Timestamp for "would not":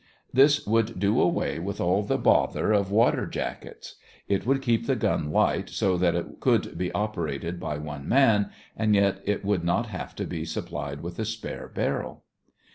9.45-9.85